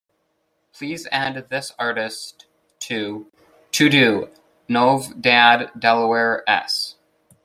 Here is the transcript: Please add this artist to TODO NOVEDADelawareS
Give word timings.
Please 0.73 1.07
add 1.11 1.47
this 1.51 1.73
artist 1.77 2.47
to 2.79 3.31
TODO 3.71 4.31
NOVEDADelawareS 4.67 6.95